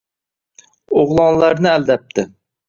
[1.01, 2.27] O‘g‘lonlarni aldabdi.